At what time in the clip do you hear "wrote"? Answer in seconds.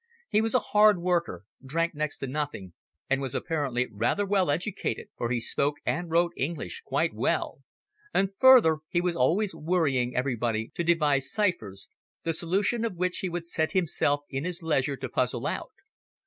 6.09-6.31